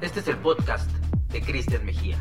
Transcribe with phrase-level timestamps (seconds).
[0.00, 0.90] Este es el podcast
[1.30, 2.18] de Cristian Mejía.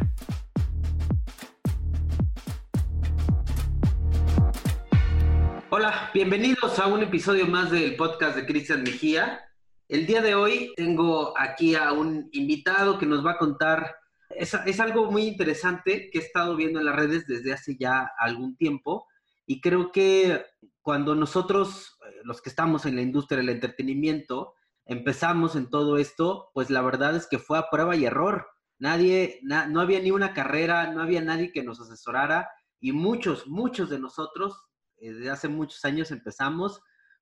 [5.70, 9.46] Hola, bienvenidos a un episodio más del podcast de Cristian Mejía.
[9.88, 13.96] El día de hoy tengo aquí a un invitado que nos va a contar,
[14.30, 18.12] es, es, algo muy interesante que he estado viendo en las redes desde hace ya
[18.20, 19.08] algún tiempo
[19.46, 20.44] y creo que
[20.82, 24.56] cuando nosotros, eh, los que estamos en la industria del entretenimiento,
[24.88, 28.48] empezamos en todo esto, pues la verdad es que fue a prueba y error.
[28.80, 33.90] Nadie, no había ni una carrera, no había nadie que nos asesorara y muchos, muchos
[33.90, 34.64] de nosotros,
[34.98, 36.82] eh, desde hace muchos años empezamos,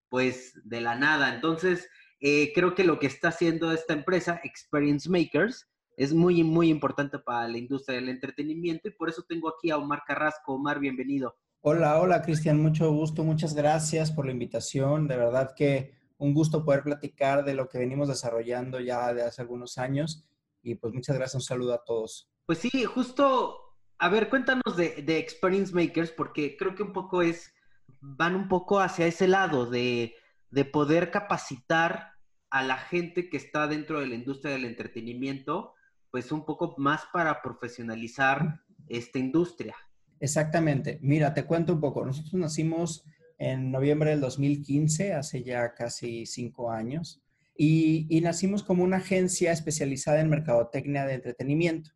[0.09, 1.33] pues de la nada.
[1.33, 1.87] Entonces,
[2.19, 7.19] eh, creo que lo que está haciendo esta empresa, Experience Makers, es muy, muy importante
[7.19, 10.53] para la industria del entretenimiento y por eso tengo aquí a Omar Carrasco.
[10.53, 11.37] Omar, bienvenido.
[11.61, 15.07] Hola, hola Cristian, mucho gusto, muchas gracias por la invitación.
[15.07, 19.41] De verdad que un gusto poder platicar de lo que venimos desarrollando ya de hace
[19.41, 20.25] algunos años
[20.61, 22.29] y pues muchas gracias, un saludo a todos.
[22.45, 27.21] Pues sí, justo, a ver, cuéntanos de, de Experience Makers porque creo que un poco
[27.21, 27.53] es,
[27.99, 30.15] van un poco hacia ese lado de,
[30.49, 32.13] de poder capacitar
[32.49, 35.73] a la gente que está dentro de la industria del entretenimiento,
[36.09, 39.75] pues un poco más para profesionalizar esta industria.
[40.19, 40.99] Exactamente.
[41.01, 42.05] Mira, te cuento un poco.
[42.05, 43.03] Nosotros nacimos
[43.37, 47.21] en noviembre del 2015, hace ya casi cinco años,
[47.57, 51.91] y, nacimos como una agencia especializada en mercadotecnia de entretenimiento.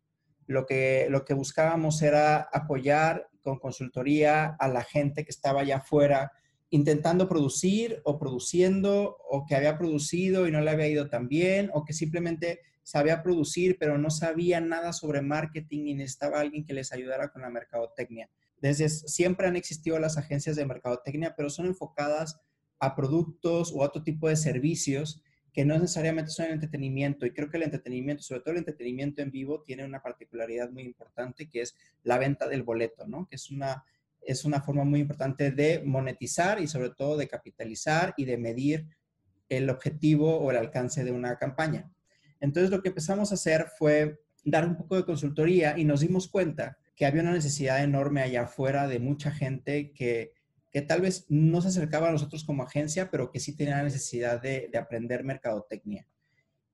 [0.46, 5.78] Lo que, lo que buscábamos era apoyar con consultoría a la gente que estaba allá
[5.78, 6.32] afuera
[6.70, 11.70] intentando producir o produciendo o que había producido y no le había ido tan bien
[11.74, 16.74] o que simplemente sabía producir, pero no sabía nada sobre marketing y necesitaba alguien que
[16.74, 18.30] les ayudara con la mercadotecnia.
[18.60, 22.38] Desde siempre han existido las agencias de mercadotecnia, pero son enfocadas
[22.78, 25.22] a productos o otro tipo de servicios
[25.52, 27.26] que no necesariamente son el entretenimiento.
[27.26, 30.82] Y creo que el entretenimiento, sobre todo el entretenimiento en vivo, tiene una particularidad muy
[30.84, 33.26] importante que es la venta del boleto, ¿no?
[33.28, 33.84] Que es una,
[34.20, 38.86] es una forma muy importante de monetizar y sobre todo de capitalizar y de medir
[39.48, 41.90] el objetivo o el alcance de una campaña.
[42.38, 46.28] Entonces lo que empezamos a hacer fue dar un poco de consultoría y nos dimos
[46.28, 50.32] cuenta que había una necesidad enorme allá afuera de mucha gente que,
[50.70, 53.84] que tal vez no se acercaba a nosotros como agencia, pero que sí tenía la
[53.84, 56.06] necesidad de, de aprender mercadotecnia.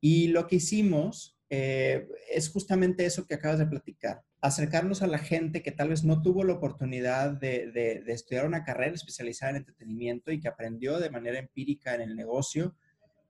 [0.00, 5.18] Y lo que hicimos eh, es justamente eso que acabas de platicar, acercarnos a la
[5.18, 9.50] gente que tal vez no tuvo la oportunidad de, de, de estudiar una carrera especializada
[9.50, 12.74] en entretenimiento y que aprendió de manera empírica en el negocio,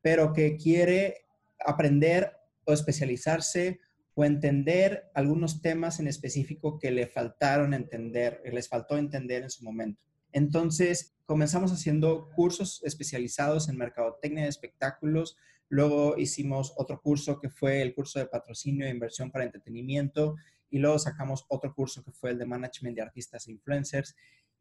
[0.03, 1.27] pero que quiere
[1.65, 2.33] aprender
[2.65, 3.81] o especializarse
[4.19, 9.63] o entender algunos temas en específico que le faltaron entender, les faltó entender en su
[9.63, 10.01] momento.
[10.33, 15.37] Entonces, comenzamos haciendo cursos especializados en mercadotecnia de espectáculos,
[15.69, 20.37] luego hicimos otro curso que fue el curso de patrocinio e inversión para entretenimiento
[20.71, 24.17] y luego sacamos otro curso que fue el de management de artistas e influencers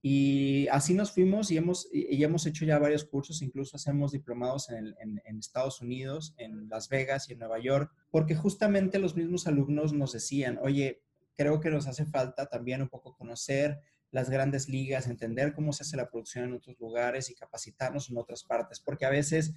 [0.07, 4.69] y así nos fuimos y hemos, y hemos hecho ya varios cursos, incluso hacemos diplomados
[4.69, 9.47] en, en, Estados Unidos, en Las Vegas y en Nueva York, porque justamente los mismos
[9.47, 11.01] alumnos nos decían, oye,
[11.35, 13.79] creo que nos hace falta también un poco conocer
[14.11, 18.19] las grandes ligas, entender cómo se hace la producción en otros lugares y capacitarnos en
[18.19, 19.55] otras partes, porque a veces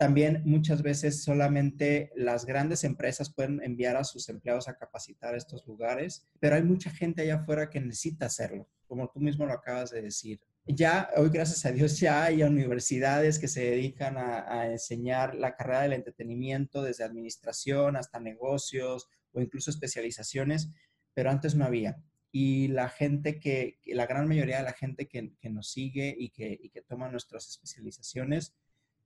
[0.00, 5.66] también muchas veces solamente las grandes empresas pueden enviar a sus empleados a capacitar estos
[5.66, 9.90] lugares, pero hay mucha gente allá afuera que necesita hacerlo, como tú mismo lo acabas
[9.90, 10.40] de decir.
[10.64, 15.82] Ya hoy, gracias a Dios, ya hay universidades que se dedican a, enseñar la carrera
[15.82, 20.70] del entretenimiento desde administración hasta negocios o incluso especializaciones,
[21.12, 22.02] pero antes no había.
[22.32, 26.84] Y la gente que, la gran mayoría de la gente que, nos sigue y que
[26.88, 28.54] toma nuestras especializaciones,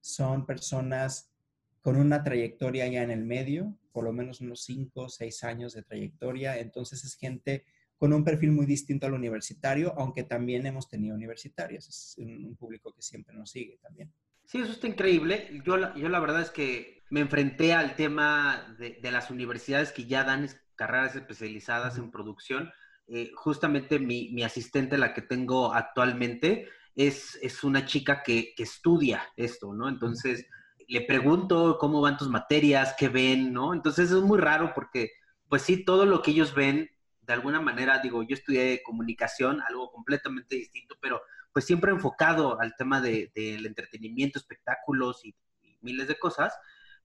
[0.05, 1.33] son personas
[1.81, 5.73] con una trayectoria ya en el medio, por lo menos unos 5 o 6 años
[5.73, 6.59] de trayectoria.
[6.59, 7.65] Entonces es gente
[7.97, 11.89] con un perfil muy distinto al universitario, aunque también hemos tenido universitarios.
[11.89, 14.13] Es un, público que siempre nos sigue también.
[14.45, 15.63] Sí, eso está increíble.
[15.65, 20.05] Yo la, yo la verdad es que me enfrenté al tema de, las universidades que
[20.05, 22.71] ya dan carreras especializadas en producción.
[23.07, 29.73] Eh, justamente mi, mi asistente, la que tengo actualmente, es, una chica que, estudia esto,
[29.75, 29.89] ¿no?
[29.89, 30.47] Entonces,
[30.89, 33.75] le pregunto cómo van tus materias, qué ven, ¿no?
[33.75, 35.13] Entonces es muy raro porque,
[35.49, 36.91] pues sí, todo lo que ellos ven,
[37.23, 42.75] de alguna manera, digo, yo estudié comunicación, algo completamente distinto, pero pues siempre enfocado al
[42.77, 45.35] tema del entretenimiento, espectáculos y,
[45.81, 46.55] miles de cosas,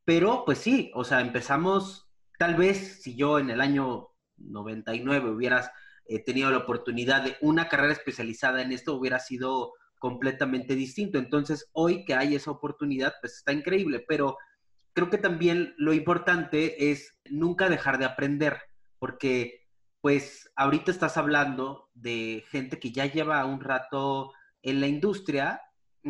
[0.05, 4.07] pero pues sí, o sea, empezamos, tal vez si yo en el año
[4.37, 5.69] 99 hubieras
[6.05, 11.19] eh, tenido la oportunidad de una carrera especializada en esto, hubiera sido completamente distinto.
[11.19, 14.37] Entonces, hoy que hay esa oportunidad, pues está increíble, pero
[14.93, 18.57] creo que también lo importante es nunca dejar de aprender,
[18.97, 19.67] porque
[20.01, 24.31] pues ahorita estás hablando de gente que ya lleva un rato
[24.61, 25.61] en la industria,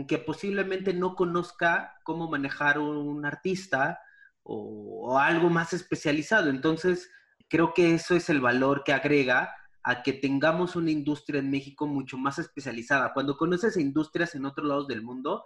[0.08, 4.00] que posiblemente no conozca cómo manejar un artista
[4.44, 6.50] o, algo más especializado.
[6.50, 7.10] Entonces,
[7.48, 9.54] creo que eso es el valor que agrega
[9.90, 13.12] a que tengamos una industria en México mucho más especializada.
[13.12, 15.44] Cuando conoces industrias en otros lados del mundo,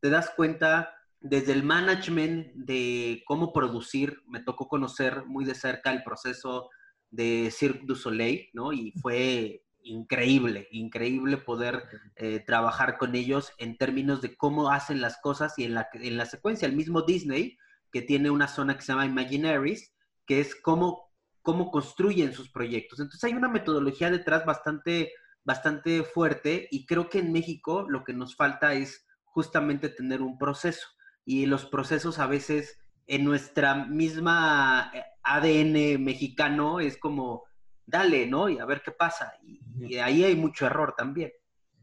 [0.00, 5.92] te das cuenta desde el management de cómo producir, me tocó conocer muy de cerca
[5.92, 6.70] el proceso
[7.10, 8.72] de Cirque du Soleil, ¿no?
[8.72, 11.84] Y fue increíble, increíble poder
[12.16, 16.16] eh, trabajar con ellos en términos de cómo hacen las cosas y en la, en
[16.16, 16.66] la secuencia.
[16.66, 17.58] El mismo Disney,
[17.92, 19.92] que tiene una zona que se llama Imaginaries,
[20.24, 21.11] que es cómo,
[21.42, 23.00] cómo construyen sus proyectos.
[23.00, 25.12] Entonces hay una metodología detrás bastante,
[25.44, 30.38] bastante fuerte y creo que en México lo que nos falta es justamente tener un
[30.38, 30.86] proceso.
[31.24, 37.44] Y los procesos a veces en nuestra misma eh, ADN mexicano es como
[37.84, 38.48] dale, ¿no?
[38.48, 39.32] Y a ver qué pasa.
[39.42, 41.32] Y, ahí hay mucho error también.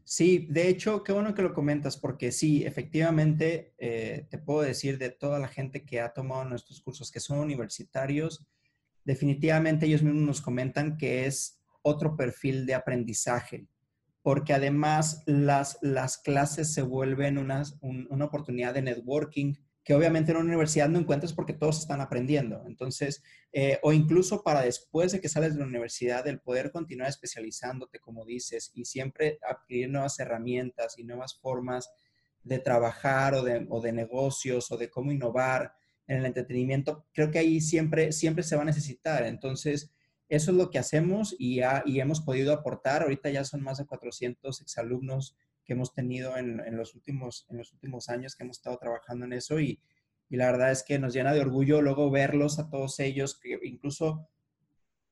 [0.04, 4.98] Sí, de hecho, qué bueno que lo comentas, porque sí, efectivamente, eh, te puedo decir
[4.98, 8.44] de toda la gente que ha tomado nuestros cursos, que son universitarios,
[9.10, 13.66] definitivamente ellos mismos nos comentan que es otro perfil de aprendizaje,
[14.22, 20.46] porque además las, las clases se vuelven una oportunidad de networking, que obviamente en una
[20.46, 22.62] universidad no encuentras porque todos están aprendiendo.
[22.66, 27.08] Entonces, eh, o incluso para después de que sales de la universidad, el poder continuar
[27.08, 31.90] especializándote, como dices, y siempre adquirir nuevas herramientas y nuevas formas
[32.44, 35.72] de trabajar o de, o de negocios o de cómo innovar
[36.10, 39.24] en el entretenimiento, creo que ahí siempre, siempre se va a necesitar.
[39.24, 39.92] Entonces,
[40.28, 43.02] eso es lo que hacemos y, y hemos podido aportar.
[43.02, 47.72] Ahorita ya son más de 400 exalumnos que hemos tenido en, los últimos, en los
[47.72, 49.80] últimos años que hemos estado trabajando en eso y,
[50.28, 53.60] y la verdad es que nos llena de orgullo luego verlos a todos ellos, que
[53.62, 54.28] incluso,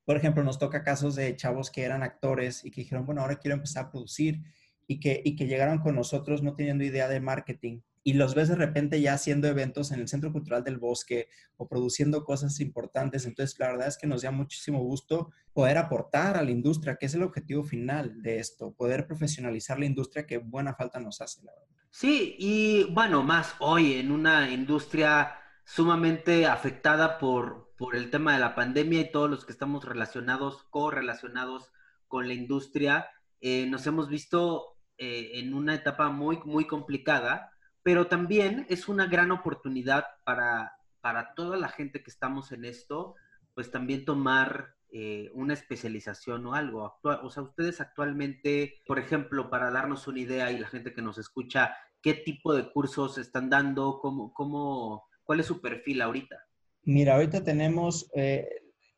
[0.04, 3.38] por ejemplo, nos toca casos de chavos que eran actores y que dijeron, bueno, ahora
[3.38, 4.42] quiero empezar a producir
[4.88, 8.48] y que, y que llegaron con nosotros no teniendo idea de marketing y los ves
[8.48, 11.28] de repente ya haciendo eventos en el Centro Cultural del Bosque
[11.58, 13.26] o produciendo cosas importantes.
[13.26, 17.04] Entonces, la verdad es que nos da muchísimo gusto poder aportar a la industria, que
[17.04, 21.44] es el objetivo final de esto, poder profesionalizar la industria que buena falta nos hace,
[21.44, 21.68] la verdad.
[21.90, 25.34] Sí, y bueno, más hoy en una industria
[25.66, 30.62] sumamente afectada por, por el tema de la pandemia y todos los que estamos relacionados,
[30.70, 31.72] correlacionados
[32.06, 33.06] con la industria,
[33.42, 37.52] eh, nos hemos visto eh, en una etapa muy, muy complicada
[37.88, 43.14] pero también es una gran oportunidad para, para toda la gente que estamos en esto,
[43.54, 46.98] pues también tomar eh, una especialización o algo.
[47.02, 51.16] o sea, ustedes actualmente, por ejemplo, para darnos una idea y la gente que nos
[51.16, 54.00] escucha, ¿qué tipo de cursos están dando?
[54.02, 56.36] ¿Cómo, cómo, ¿Cuál es su perfil ahorita?
[56.82, 58.46] Mira, ahorita tenemos, eh,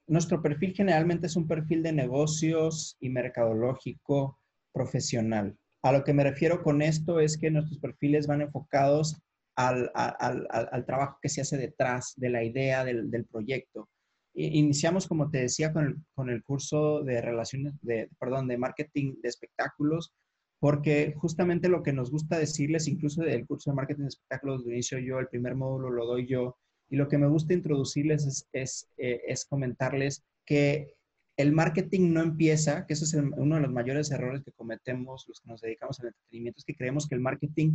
[0.09, 4.41] nuestro perfil generalmente es un perfil de negocios y mercadológico
[4.73, 5.57] profesional.
[5.83, 9.21] A lo que me refiero con esto es que nuestros perfiles van enfocados
[9.57, 13.89] al, trabajo que se hace detrás de la idea del, proyecto.
[14.35, 20.13] Iniciamos, como te decía, con el, curso de relaciones, de, perdón, de marketing de espectáculos,
[20.61, 24.71] porque justamente lo que nos gusta decirles, incluso del curso de marketing de espectáculos lo
[24.71, 26.59] inicio yo, el primer módulo lo doy yo,
[26.91, 30.95] y lo que me gusta introducirles es, es, eh, es comentarles que
[31.41, 35.41] el marketing no empieza, que ese es uno de los mayores errores que cometemos los
[35.41, 37.75] que nos dedicamos al entretenimiento, es que creemos que el marketing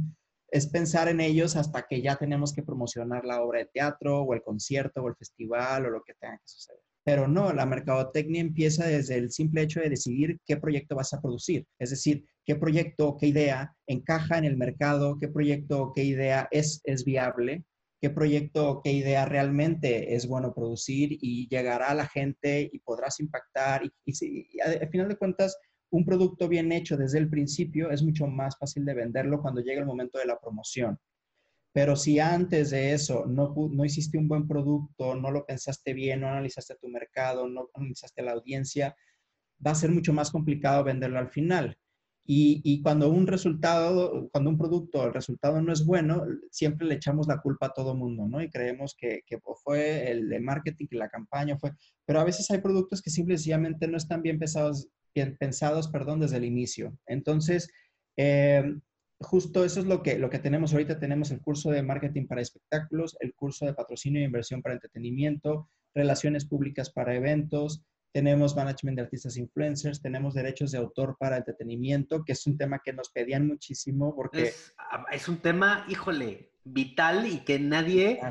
[0.51, 4.33] es pensar en ellos hasta que ya tenemos que promocionar la obra de teatro o
[4.33, 6.81] el concierto o el festival o lo que tenga que suceder.
[7.03, 11.21] Pero no, la mercadotecnia empieza desde el simple hecho de decidir qué proyecto vas a
[11.21, 11.65] producir.
[11.77, 16.81] Es decir, qué proyecto, qué idea encaja en el mercado, qué proyecto, qué idea es,
[16.83, 17.63] es viable
[18.05, 23.19] qué proyecto, qué idea realmente es bueno producir y llegará a la gente y podrás
[23.19, 23.81] impactar.
[23.83, 25.57] Y, y, al final de cuentas,
[25.89, 29.79] un producto bien hecho desde el principio es mucho más fácil de venderlo cuando llega
[29.79, 30.99] el momento de la promoción.
[31.73, 36.21] Pero si antes de eso no, no hiciste un buen producto, no lo pensaste bien,
[36.21, 38.95] no analizaste tu mercado, no analizaste la audiencia,
[39.65, 41.75] va a ser mucho más complicado venderlo al final.
[42.27, 47.27] Y, cuando un resultado, cuando un producto, el resultado no es bueno, siempre le echamos
[47.27, 48.41] la culpa a todo mundo, ¿no?
[48.41, 49.21] Y creemos que,
[49.63, 51.71] fue el de marketing, que la campaña fue,
[52.03, 56.37] pero a veces hay productos que simplemente no están bien pensados, bien pensados, perdón, desde
[56.37, 56.97] el inicio.
[57.05, 57.69] Entonces,
[58.17, 58.75] eh,
[59.19, 60.99] justo eso es lo que, lo que tenemos ahorita.
[60.99, 65.69] Tenemos el curso de marketing para espectáculos, el curso de patrocinio e inversión para entretenimiento,
[65.93, 67.83] relaciones públicas para eventos,
[68.15, 72.79] tenemos management de artistas influencers, tenemos derechos de autor para entretenimiento, que es un tema
[72.81, 74.43] que nos pedían muchísimo porque...
[74.43, 78.21] Es, ah, un tema, híjole, vital y que nadie,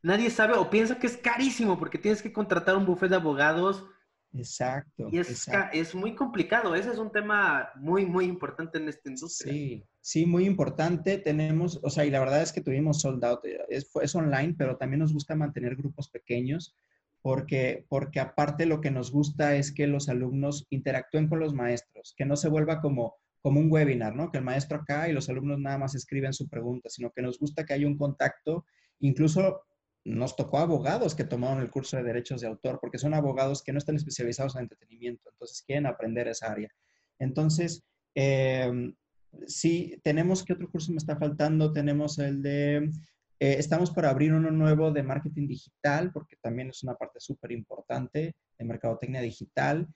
[0.00, 3.84] nadie sabe o piensa que es carísimo porque tienes que contratar un bufete de abogados.
[4.32, 5.10] Exacto.
[5.12, 6.74] Y es, es muy complicado.
[6.74, 9.52] Ese es un tema muy, muy importante en esta industria.
[9.52, 11.18] Sí, sí, muy importante.
[11.18, 13.40] Tenemos, o sea, y la verdad es que tuvimos sold out.
[13.68, 16.74] Es, es online, pero también nos gusta mantener grupos pequeños
[17.24, 22.12] porque, porque aparte lo que nos gusta es que los alumnos interactúen con los maestros,
[22.18, 24.30] que no se vuelva como, como un webinar, ¿no?
[24.30, 27.38] Que el maestro acá y los alumnos nada más escriben su pregunta, sino que nos
[27.38, 28.66] gusta que haya un contacto.
[29.00, 29.62] Incluso
[30.04, 33.72] nos tocó abogados que tomaron el curso de derechos de autor, porque son abogados que
[33.72, 36.68] no están especializados en entretenimiento, entonces quieren aprender esa área.
[37.18, 38.94] Entonces, em,
[39.46, 41.72] sí, tenemos, ¿qué otro curso me está faltando?
[41.72, 42.90] Tenemos el de
[43.40, 47.52] eh, estamos para abrir uno nuevo de marketing digital, porque también es una parte súper
[47.52, 49.88] importante de mercadotecnia digital.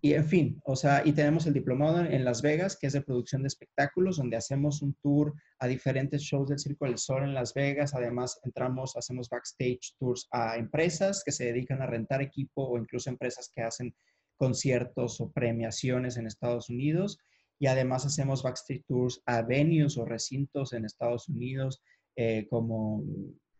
[0.00, 3.00] Y en fin, o sea, y tenemos el diplomado en Las Vegas, que es de
[3.00, 7.34] producción de espectáculos, donde hacemos un tour a diferentes shows del Circo del Sol en
[7.34, 7.92] Las Vegas.
[7.94, 13.10] Además, entramos, hacemos backstage tours a empresas que se dedican a rentar equipo o incluso
[13.10, 13.96] empresas que hacen
[14.36, 17.18] conciertos o premiaciones en Estados Unidos.
[17.58, 21.82] Y además hacemos backstage tours a venues o recintos en Estados Unidos
[22.16, 23.04] eh, como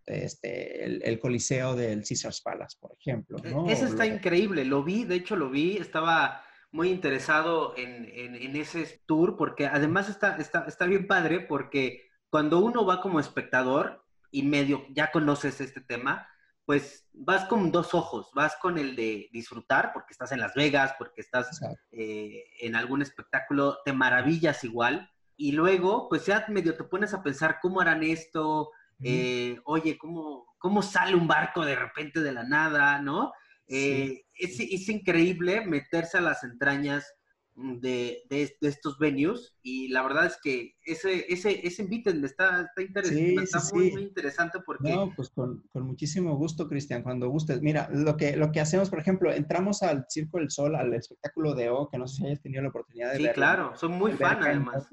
[0.06, 3.38] este, el, Coliseo del Caesars Palace, por ejemplo.
[3.44, 3.68] ¿no?
[3.68, 9.02] Eso está increíble, lo vi, de hecho lo vi, estaba muy interesado en, en, ese
[9.06, 14.42] tour porque además está, está, está bien padre porque cuando uno va como espectador y
[14.42, 16.28] medio ya conoces este tema,
[16.66, 20.94] pues vas con dos ojos, vas con el de disfrutar porque estás en Las Vegas,
[20.98, 21.60] porque estás
[21.92, 27.22] eh, en algún espectáculo, te maravillas igual, y luego, pues ya medio te pones a
[27.22, 28.70] pensar cómo harán esto,
[29.02, 33.32] eh, oye, ¿cómo, ¿cómo sale un barco de repente de la nada, ¿no?
[33.68, 37.12] Eh, es, increíble meterse a las entrañas
[37.56, 38.22] de,
[38.60, 43.90] estos venues y la verdad es que ese, ese, ese está, está, interesante, está muy,
[43.92, 44.92] muy, interesante porque...
[44.92, 47.62] No, pues con, con muchísimo gusto, Cristian, cuando gustes.
[47.62, 51.54] Mira, lo que, lo que hacemos, por ejemplo, entramos al Circo del Sol, al espectáculo
[51.54, 53.28] de O, que no sé si hayas tenido la oportunidad de ver.
[53.28, 54.88] Sí, claro, son muy fan además.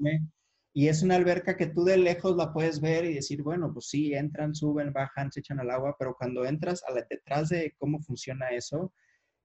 [0.76, 3.86] Y es una alberca que tú de lejos la puedes ver y decir, bueno, pues
[3.90, 7.74] sí, entran, suben, bajan, se echan al agua, pero cuando entras a la, detrás de
[7.78, 8.92] cómo funciona eso,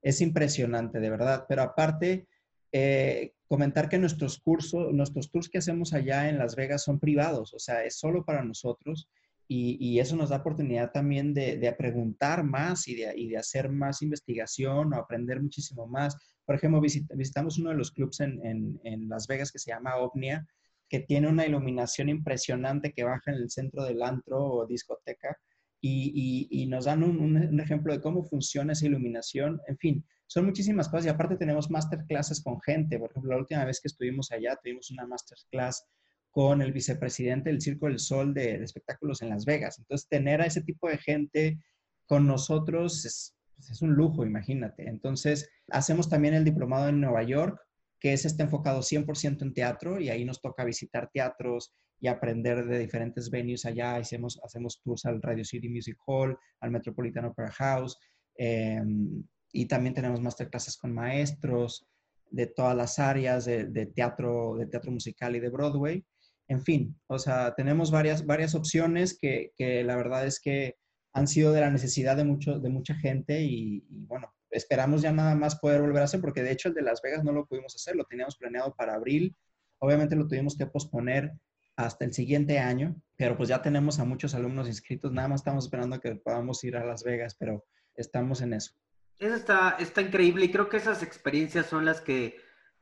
[0.02, 1.44] es impresionante, de verdad.
[1.48, 2.26] Pero aparte,
[2.72, 7.52] eh, comentar que nuestros cursos, nuestros tours que hacemos allá en Las Vegas son privados,
[7.54, 9.08] o sea, es solo para nosotros
[9.48, 14.00] y, eso nos da oportunidad también de, preguntar más y de, y de, hacer más
[14.00, 16.16] investigación o aprender muchísimo más.
[16.44, 19.96] Por ejemplo, visitamos uno de los clubs en, en, en Las Vegas que se llama
[19.96, 20.46] OVNIA
[20.90, 25.38] que tiene una iluminación impresionante que baja en el centro del antro o discoteca
[25.80, 29.60] y, nos dan un, ejemplo de cómo funciona esa iluminación.
[29.68, 33.00] En fin, son muchísimas cosas y aparte tenemos masterclasses con gente.
[33.00, 35.84] Por ejemplo, la última vez que estuvimos allá tuvimos una masterclass
[36.30, 39.80] con el vicepresidente del Circo del Sol de, de espectáculos en Las Vegas.
[39.80, 41.58] Entonces, tener a ese tipo de gente
[42.06, 44.88] con nosotros es, pues, es un lujo, imagínate.
[44.88, 47.60] Entonces, hacemos también el diplomado en Nueva York
[47.98, 52.64] que es este enfocado 100% en teatro y ahí nos toca visitar teatros y aprender
[52.66, 53.96] de diferentes venues allá.
[53.96, 57.98] Hacemos, hacemos tours al Radio City Music Hall, al Metropolitan Opera House
[58.36, 59.22] em,
[59.52, 61.86] y también tenemos masterclasses con maestros
[62.30, 66.04] de todas las áreas de, teatro, de teatro musical y de Broadway.
[66.48, 70.76] En fin, o sea, tenemos varias, varias opciones que, que la verdad es que
[71.12, 75.12] han sido de la necesidad de, mucho, de mucha gente y, y bueno, esperamos ya
[75.12, 77.46] nada más poder volver a hacer, porque de hecho el de Las Vegas no lo
[77.46, 79.36] pudimos hacer, lo teníamos planeado para abril,
[79.78, 81.32] obviamente lo tuvimos que posponer
[81.76, 85.64] hasta el siguiente año, pero pues ya tenemos a muchos alumnos inscritos, nada más estamos
[85.64, 87.64] esperando que podamos ir a Las Vegas, pero
[87.94, 88.74] estamos en eso.
[89.20, 92.40] Eso está, está increíble y creo que esas experiencias son las que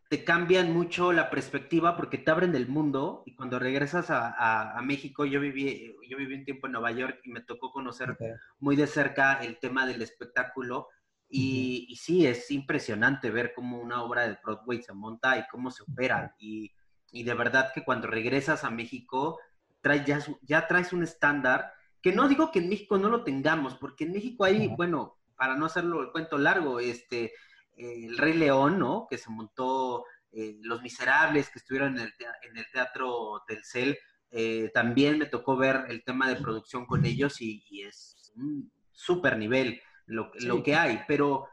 [0.09, 5.27] te cambian mucho la perspectiva porque te abren del mundo y cuando regresas a, México,
[5.27, 8.17] yo viví, yo viví un tiempo en Nueva York y me tocó conocer
[8.61, 10.89] muy de cerca el tema del espectáculo
[11.29, 15.83] y, sí, es impresionante ver cómo una obra de Broadway se monta y cómo se
[15.83, 16.37] opera.
[16.39, 16.73] Y,
[17.13, 19.41] de verdad que cuando regresas a México,
[19.81, 23.75] traes, ya, ya traes un estándar que no digo que en México no lo tengamos,
[23.75, 27.33] porque en México hay, bueno, para no hacerlo el cuento largo, este,
[27.77, 29.07] el Rey León, ¿no?
[29.09, 33.97] Que se montó, eh, Los Miserables, que estuvieron en el, en el Teatro Telcel,
[34.31, 38.71] eh, también me tocó ver el tema de producción con ellos y, y es un
[38.93, 41.47] súper nivel lo, lo que hay, pero,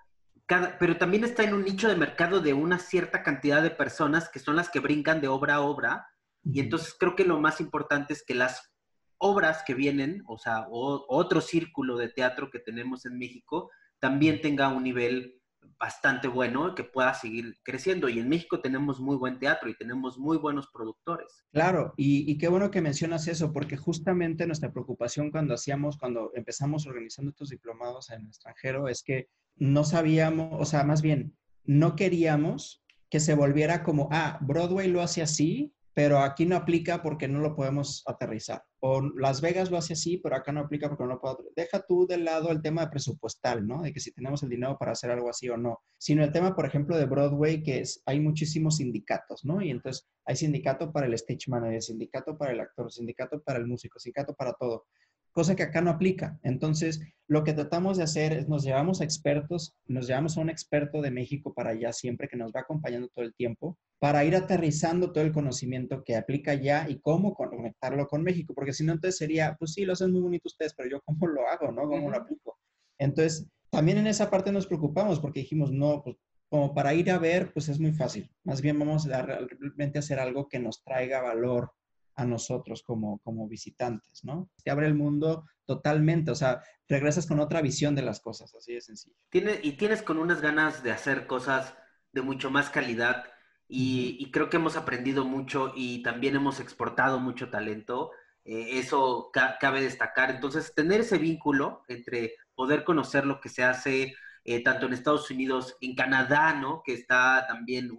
[0.45, 4.29] cada, pero también está en un nicho de mercado de una cierta cantidad de personas
[4.29, 6.07] que son las que brincan de obra a obra,
[6.43, 8.74] y entonces creo que lo más importante es que las
[9.17, 14.69] obras que vienen, o sea, otro círculo de teatro que tenemos en México, también tenga
[14.69, 15.41] un nivel
[15.79, 18.09] bastante bueno que pueda seguir creciendo.
[18.09, 21.43] Y en México tenemos muy buen teatro y tenemos muy buenos productores.
[21.51, 26.85] Claro, y, qué bueno que mencionas eso, porque justamente nuestra preocupación cuando hacíamos, cuando empezamos
[26.87, 31.95] organizando estos diplomados en el extranjero, es que no sabíamos, o sea, más bien, no
[31.95, 37.29] queríamos que se volviera como, ah, Broadway lo hace así, pero aquí no aplica porque
[37.29, 38.61] no lo podemos aterrizar.
[38.81, 41.37] O Las Vegas lo hace así, pero acá no aplica porque no lo puedo.
[41.55, 43.81] Deja tú de lado el tema presupuestal, ¿no?
[43.81, 45.79] De que si tenemos el dinero para hacer algo así o no.
[45.97, 49.61] Sino el tema, por ejemplo, de Broadway, que es, hay muchísimos sindicatos, ¿no?
[49.61, 53.65] Y entonces hay sindicato para el stage manager, sindicato para el actor, sindicato para el
[53.65, 54.87] músico, sindicato para todo
[55.35, 56.39] cosa que acá no aplica.
[56.43, 60.49] Entonces, lo que tratamos de hacer es nos llevamos a expertos, nos llevamos a un
[60.49, 64.33] experto de México para allá siempre que nos va acompañando todo el tiempo, para ir
[64.33, 68.93] aterrizando todo el conocimiento que aplica ya y cómo conectarlo con México, porque si no,
[68.93, 71.81] entonces sería, pues sí, lo hacen muy bonito ustedes, pero yo cómo lo hago, ¿no?
[71.81, 72.57] ¿Cómo lo aplico?
[72.97, 76.15] Entonces, también en esa parte nos preocupamos porque dijimos, no, pues
[76.49, 78.31] como para ir a ver, pues es muy fácil.
[78.45, 81.71] Más bien vamos a realmente hacer algo que nos traiga valor
[82.15, 84.49] a nosotros como, como visitantes, ¿no?
[84.63, 88.73] Te abre el mundo totalmente, o sea, regresas con otra visión de las cosas, así
[88.73, 89.15] de sencillo.
[89.29, 91.75] Tiene, y tienes con unas ganas de hacer cosas
[92.11, 93.25] de mucho más calidad
[93.67, 98.11] y, creo que hemos aprendido mucho y también hemos exportado mucho talento.
[98.43, 100.29] Eh, eso cabe destacar.
[100.29, 105.31] Entonces, tener ese vínculo entre poder conocer lo que se hace eh, tanto en Estados
[105.31, 106.83] Unidos, en Canadá, ¿no?
[106.85, 107.89] Que está también,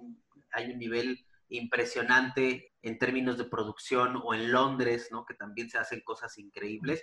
[0.53, 5.25] hay un nivel impresionante en términos de producción o en Londres, ¿no?
[5.27, 7.03] Que también se hacen cosas increíbles.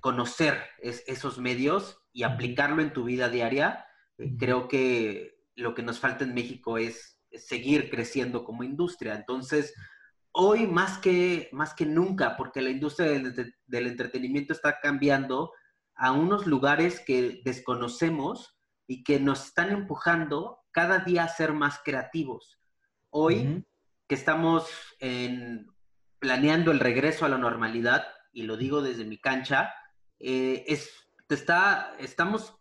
[0.00, 3.86] Conocer esos medios y aplicarlo en tu vida diaria,
[4.18, 9.14] eh, creo que lo que nos falta en México es, seguir creciendo como industria.
[9.14, 9.72] Entonces,
[10.32, 15.52] hoy más que, más que nunca, porque la industria del, del entretenimiento está cambiando
[15.94, 18.58] a unos lugares que desconocemos
[18.88, 22.58] y que nos están empujando cada día a ser más creativos.
[23.10, 23.64] Hoy
[24.10, 24.68] que estamos
[26.18, 29.72] planeando el regreso a la normalidad, y lo digo desde mi cancha,
[30.18, 30.90] eh, es,
[31.28, 32.56] está, estamos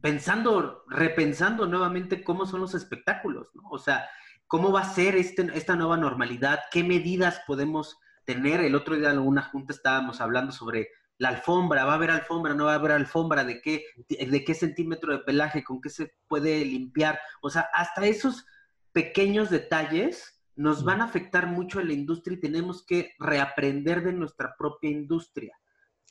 [0.00, 3.68] pensando, repensando nuevamente cómo son los espectáculos, ¿no?
[3.70, 4.10] O sea,
[4.48, 8.60] cómo va a ser este, esta nueva normalidad, qué medidas podemos tener.
[8.60, 12.54] El otro día en alguna junta estábamos hablando sobre la alfombra, va a haber alfombra,
[12.54, 16.16] no va a haber alfombra, de qué, de qué centímetro de pelaje, con qué se
[16.26, 17.20] puede limpiar.
[17.42, 18.44] O sea, hasta esos
[18.90, 24.12] pequeños detalles nos van a afectar mucho en la industria y tenemos que reaprender de
[24.12, 25.58] nuestra propia industria.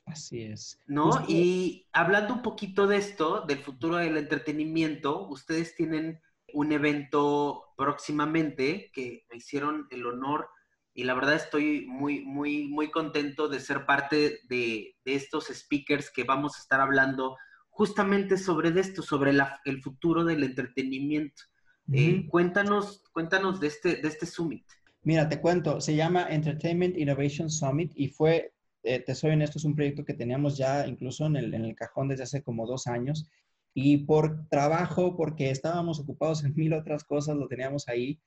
[0.08, 0.80] Así es.
[0.88, 1.24] ¿No?
[1.28, 6.20] Y hablando un poquito de esto, del futuro del entretenimiento, ustedes tienen
[6.52, 10.50] un evento próximamente que me hicieron el honor
[10.96, 16.24] y la verdad estoy muy, muy, muy contento de ser parte de, estos speakers que
[16.24, 17.38] vamos a estar hablando
[17.70, 19.32] justamente sobre esto, sobre
[19.66, 21.44] el futuro del entretenimiento.
[21.92, 24.64] Eh, cuéntanos, cuéntanos de este, de este summit.
[25.04, 29.66] Mira, te cuento, se llama Entertainment Innovation Summit y fue, eh, te soy honesto, es
[29.66, 32.88] un proyecto que teníamos ya incluso en el, en el cajón desde hace como dos
[32.88, 33.30] años
[33.74, 38.20] y por trabajo, porque estábamos ocupados en mil otras cosas, lo teníamos ahí,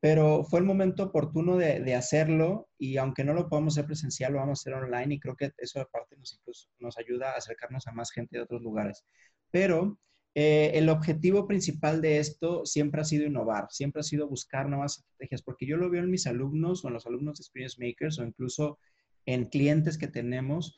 [0.00, 4.32] pero fue el momento oportuno de, de, hacerlo y aunque no lo podamos hacer presencial,
[4.32, 7.36] lo vamos a hacer online y creo que eso aparte nos, incluso, nos ayuda a
[7.36, 9.04] acercarnos a más gente de otros lugares.
[9.50, 9.98] Pero
[10.38, 14.98] eh, el objetivo principal de esto siempre ha sido innovar, siempre ha sido buscar nuevas
[14.98, 18.18] estrategias, porque yo lo veo en mis alumnos o en los alumnos de Experience Makers
[18.18, 18.78] o incluso
[19.24, 20.76] en clientes que tenemos,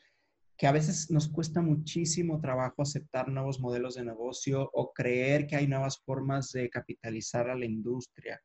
[0.57, 5.57] que a veces nos cuesta muchísimo trabajo aceptar nuevos modelos de negocio o creer que
[5.57, 8.41] hay nuevas formas de capitalizar a la industria.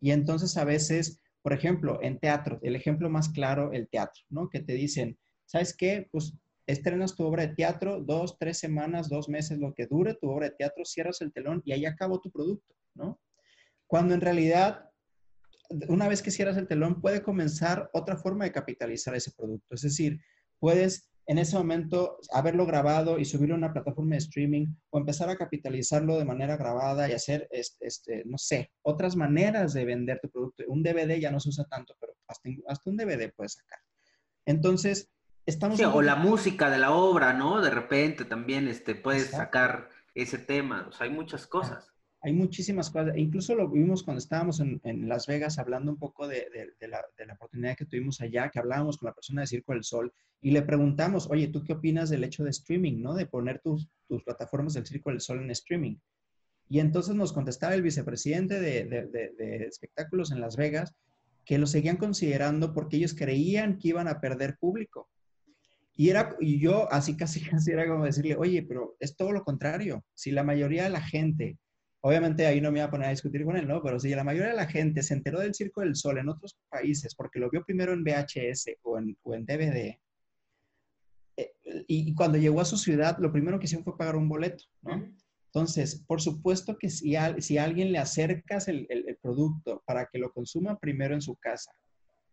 [0.00, 4.48] Y entonces a veces, por ejemplo, en teatro, el ejemplo más claro, el teatro, ¿no?
[4.48, 6.06] Que te dicen, ¿sabes qué?
[6.12, 6.34] Pues
[6.66, 10.48] estrenas tu obra de teatro, dos, tres semanas, dos meses, lo que dure tu obra
[10.48, 13.20] de teatro, cierras el telón y ahí acabó tu producto, ¿no?
[13.86, 14.90] Cuando en realidad,
[15.88, 19.74] una vez que cierras el telón, puede comenzar otra forma de capitalizar ese producto.
[19.74, 20.20] Es decir,
[20.58, 25.28] puedes en ese momento haberlo grabado y subirlo a una plataforma de streaming o empezar
[25.30, 30.30] a capitalizarlo de manera grabada y hacer, este, no sé, otras maneras de vender tu
[30.30, 30.64] producto.
[30.66, 33.78] Un DVD ya no se usa tanto, pero hasta, hasta un DVD puedes sacar.
[34.46, 35.10] Entonces,
[35.92, 37.60] o la música de la obra, ¿no?
[37.60, 40.86] De repente también este, puedes sacar ese tema.
[40.88, 41.92] O sea, hay muchas cosas.
[42.20, 43.16] Hay muchísimas cosas.
[43.16, 46.46] Incluso lo vimos cuando estábamos en, Las Vegas hablando un poco de,
[46.80, 50.52] la, oportunidad que tuvimos allá, que hablábamos con la persona de Circo del Sol y
[50.52, 53.14] le preguntamos, oye, ¿tú qué opinas del hecho de streaming, ¿no?
[53.14, 55.96] De poner tus, tus plataformas del Circo del Sol en streaming.
[56.68, 60.94] Y entonces nos contestaba el vicepresidente de espectáculos en Las Vegas
[61.44, 65.10] que lo seguían considerando porque ellos creían que iban a perder público.
[65.94, 69.44] Y, era, y yo así casi casi era como decirle, oye, pero es todo lo
[69.44, 70.04] contrario.
[70.14, 71.58] Si la mayoría de la gente
[72.04, 73.80] Obviamente ahí no me iba a poner a discutir con él, ¿no?
[73.80, 76.58] Pero si la mayoría de la gente se enteró del Circo del Sol en otros
[76.68, 79.96] países porque lo vio primero en VHS o en, o en DVD,
[81.36, 81.52] eh,
[81.86, 85.14] y cuando llegó a su ciudad, lo primero que hicieron fue pagar un boleto, ¿no?
[85.46, 90.18] Entonces, por supuesto que si a, si alguien le acercas el, el, producto para que
[90.18, 91.70] lo consuma primero en su casa,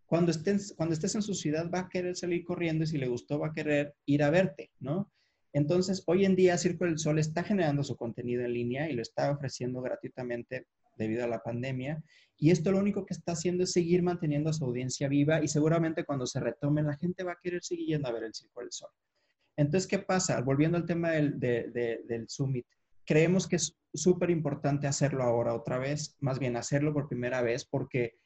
[0.09, 3.07] cuando estés, cuando estés en su ciudad va a querer salir corriendo y si le
[3.07, 5.11] gustó va a querer ir a verte, ¿no?
[5.53, 9.03] Entonces, hoy en día Circo del Sol está generando su contenido en línea y lo
[9.03, 10.65] está ofreciendo gratuitamente
[10.97, 12.03] debido a la pandemia.
[12.37, 15.47] Y esto lo único que está haciendo es seguir manteniendo a su audiencia viva y
[15.47, 18.61] seguramente cuando se retome la gente va a querer seguir yendo a ver el Circo
[18.61, 18.89] del Sol.
[19.57, 20.41] Entonces, ¿qué pasa?
[20.41, 22.65] Volviendo al tema del, del Summit,
[23.05, 27.65] creemos que es súper importante hacerlo ahora otra vez, más bien hacerlo por primera vez,
[27.65, 28.17] porque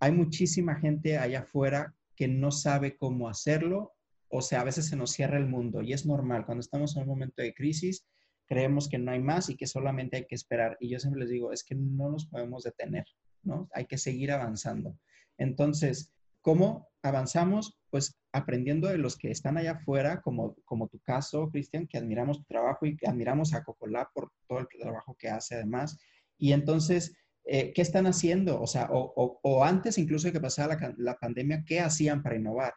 [0.00, 3.94] hay muchísima gente allá afuera que no sabe cómo hacerlo
[4.30, 6.44] o sea, a veces se nos cierra el mundo y es normal.
[6.44, 8.06] Cuando estamos en un momento de crisis,
[8.46, 10.76] creemos que no hay más y que solamente hay que esperar.
[10.80, 13.06] Y yo siempre les digo, es que no nos podemos detener,
[13.42, 13.68] ¿no?
[13.72, 14.98] Hay que seguir avanzando.
[15.38, 17.78] Entonces, ¿cómo avanzamos?
[17.90, 22.38] Pues aprendiendo de los que están allá afuera, como, como tu caso, Cristian, que admiramos
[22.38, 25.98] tu trabajo y que admiramos a Cocolá por todo el trabajo que hace además.
[26.36, 27.16] Y entonces,
[27.48, 28.60] eh, ¿qué están haciendo?
[28.60, 32.74] O sea, o, antes incluso de que pasara la, la pandemia, ¿qué hacían para innovar?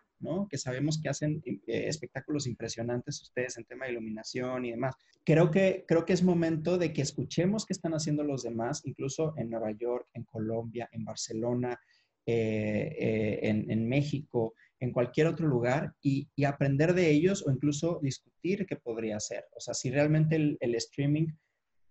[0.49, 4.95] Que sabemos que hacen eh, espectáculos impresionantes ustedes en tema de iluminación y demás.
[5.23, 9.33] Creo que, creo que es momento de que escuchemos qué están haciendo los demás, incluso
[9.37, 11.79] en Nueva York, en Colombia, en Barcelona,
[12.25, 18.67] eh, eh, en, México, en cualquier otro lugar y, aprender de ellos o incluso discutir
[18.67, 19.45] qué podría ser.
[19.55, 21.27] O sea, si realmente el streaming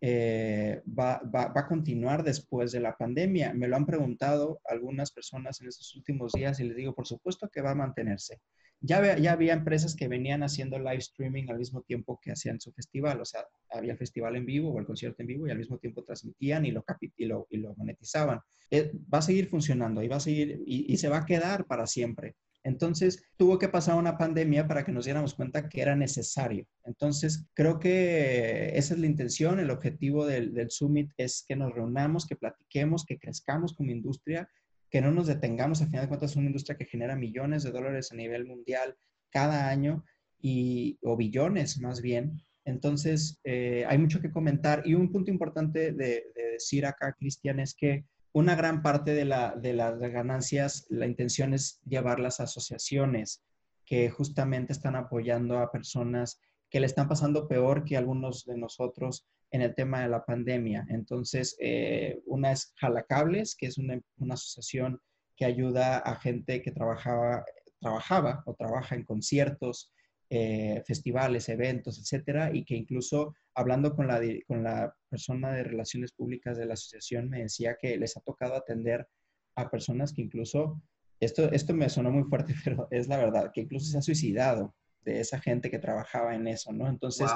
[0.01, 3.53] eh, va, a continuar después de la pandemia.
[3.53, 7.49] Me lo han preguntado algunas personas en estos últimos días y les digo, por supuesto
[7.49, 8.41] que va a mantenerse.
[8.83, 12.73] Ya, ya había empresas que venían haciendo live streaming al mismo tiempo que hacían su
[12.73, 15.59] festival, o sea, había el festival en vivo o el concierto en vivo y al
[15.59, 16.83] mismo tiempo transmitían y lo,
[17.19, 18.41] y lo, y lo monetizaban.
[18.71, 21.87] Eh, va a seguir funcionando y va a seguir y se va a quedar para
[21.87, 22.37] siempre.
[22.63, 26.67] Entonces, tuvo que pasar una pandemia para que nos diéramos cuenta que era necesario.
[26.85, 32.27] Entonces, creo que esa es la intención, el objetivo del, Summit es que nos reunamos,
[32.27, 34.49] que platiquemos, que crezcamos como industria,
[34.91, 35.81] que no nos detengamos.
[35.81, 38.95] Al final de cuentas, es una industria que genera millones de dólares a nivel mundial
[39.31, 40.05] cada año
[40.39, 42.43] y, o billones más bien.
[42.67, 44.83] Entonces, eh, hay mucho que comentar.
[44.85, 49.25] Y un punto importante de, de decir acá, Cristian, es que una gran parte de,
[49.25, 53.43] las ganancias, la intención es llevarlas a asociaciones
[53.85, 56.41] que justamente están apoyando a personas
[56.71, 60.87] que le están pasando peor que algunos de nosotros en el tema de la pandemia.
[60.91, 65.01] Entonces, eh, una es Jalacables, que es una, asociación
[65.37, 67.45] que ayuda a gente que trabajaba,
[67.81, 69.93] trabajaba o trabaja en conciertos,
[70.33, 76.13] eh, festivales, eventos, etcétera, y que incluso hablando con la, con la persona de relaciones
[76.13, 79.09] públicas de la asociación, me decía que les ha tocado atender
[79.57, 80.81] a personas que incluso,
[81.19, 84.73] esto, esto me sonó muy fuerte, pero es la verdad, que incluso se ha suicidado
[85.03, 86.87] de esa gente que trabajaba en eso, ¿no?
[86.89, 87.29] Entonces,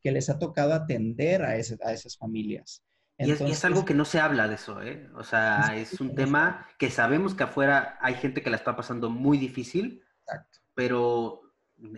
[0.00, 2.82] que les ha tocado atender a, a esas familias.
[3.18, 5.06] y, es, algo que no se habla de eso, ¿eh?
[5.16, 9.10] O sea, es un tema que sabemos que afuera hay gente que la está pasando
[9.10, 10.60] muy difícil, Exacto.
[10.74, 11.42] pero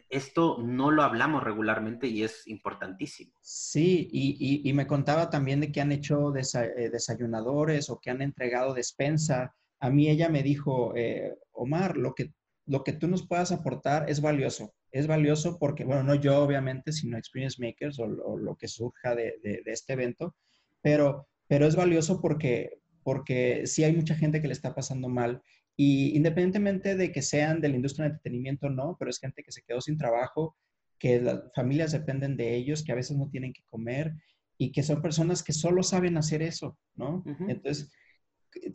[0.08, 3.32] esto no lo hablamos regularmente y es importantísimo.
[3.40, 8.74] Sí, y, me contaba también de que han hecho eh, desayunadores o que han entregado
[8.74, 9.54] despensa.
[9.78, 12.32] A mí ella me dijo, eh, Omar, lo que,
[12.66, 14.74] lo que tú nos puedas aportar es valioso.
[14.92, 19.36] Es valioso porque, bueno, no yo obviamente, sino Experience Makers o, lo que surja de,
[19.42, 20.34] de, este evento,
[20.82, 25.42] pero, pero es valioso porque, porque sí hay mucha gente que le está pasando mal
[25.82, 29.42] y independientemente de que sean de la industria del entretenimiento o no, pero es gente
[29.42, 30.54] que se quedó sin trabajo,
[30.98, 34.12] que las familias dependen de ellos, que a veces no tienen que comer
[34.58, 37.24] y que son personas que solo saben hacer eso, ¿no?
[37.48, 37.90] Entonces,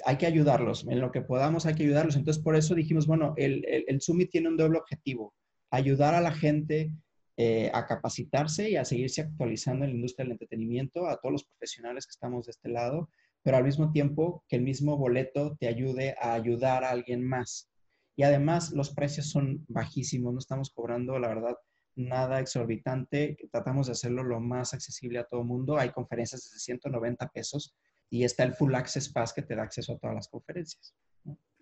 [0.04, 2.16] hay que ayudarlos, en lo que podamos hay que ayudarlos.
[2.16, 5.36] Entonces, por eso dijimos, bueno, el, el, el Summit tiene un doble objetivo,
[5.70, 6.92] ayudar a la gente
[7.38, 11.44] eh, a capacitarse y a seguirse actualizando en la industria del entretenimiento, a todos los
[11.44, 13.12] profesionales que estamos de este lado,
[13.46, 17.70] pero al mismo tiempo que el mismo boleto te ayude a ayudar a alguien más.
[18.16, 21.56] Y además los precios son bajísimos, no estamos cobrando, la verdad,
[21.96, 25.78] nada exorbitante, tratamos de hacerlo lo más accesible a todo el mundo.
[25.78, 27.76] Hay conferencias desde 190 pesos
[28.10, 30.96] y está el Full Access Pass que te da acceso a todas las conferencias.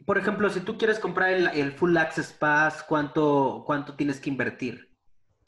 [0.05, 4.89] Por ejemplo, si tú quieres comprar el, Full Access Pass, ¿cuánto, ¿cuánto tienes que invertir?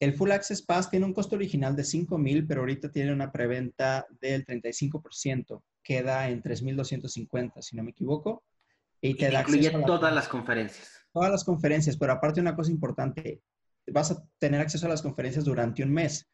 [0.01, 3.31] El Full Access Pass tiene un costo original de 5 mil, pero ahorita tiene una
[3.31, 5.63] preventa del 35%.
[5.85, 8.43] Queda en 3,250, si no me equivoco.
[8.99, 11.05] Y te, da incluye todas las conferencias.
[11.13, 13.41] Todas las conferencias, pero aparte una cosa importante,
[13.87, 16.27] vas a tener acceso a las conferencias durante un mes.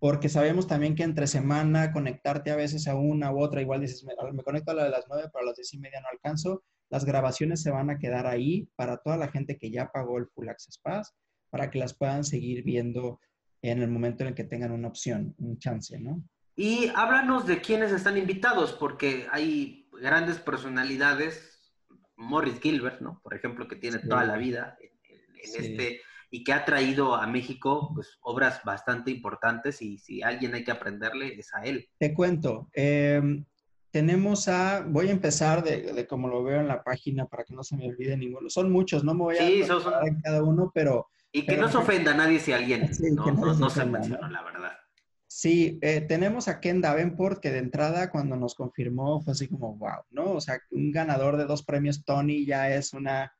[0.00, 4.04] porque sabemos también que entre semana conectarte a veces a una u otra, igual dices,
[4.04, 6.08] me, me conecto a la de las nueve, pero a las diez y media no
[6.12, 10.18] alcanzo, las grabaciones se van a quedar ahí para toda la gente que ya pagó
[10.18, 11.14] el Full Access Pass,
[11.50, 13.20] para que las puedan seguir viendo
[13.62, 16.22] en el momento en el que tengan una opción, un chance, ¿no?
[16.58, 21.72] Y háblanos de quiénes están invitados, porque hay grandes personalidades,
[22.16, 23.20] Morris Gilbert, ¿no?
[23.22, 26.00] Por ejemplo, que tiene toda la vida en, este
[26.32, 30.72] y que ha traído a México pues, obras bastante importantes y si alguien hay que
[30.72, 31.88] aprenderle es a él.
[31.96, 33.44] Te cuento, em,
[33.92, 37.62] tenemos a, voy a empezar de, como lo veo en la página para que no
[37.62, 38.50] se me olvide ninguno.
[38.50, 41.06] Son muchos, no me voy a sí, son, en cada uno, pero...
[41.30, 44.72] Y que no se ofenda a nadie si alguien no, se, menciona, la verdad.
[45.30, 49.76] Sí, eh, tenemos a Ken Davenport, que de entrada cuando nos confirmó fue así como,
[49.76, 50.32] wow, ¿no?
[50.32, 53.32] O sea, un ganador de dos premios Tony ya es una